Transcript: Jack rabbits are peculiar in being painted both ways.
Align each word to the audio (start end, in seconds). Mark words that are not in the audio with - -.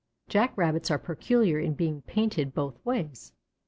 Jack 0.29 0.57
rabbits 0.57 0.89
are 0.89 0.97
peculiar 0.97 1.59
in 1.59 1.75
being 1.75 2.01
painted 2.01 2.55
both 2.55 2.83
ways. 2.83 3.33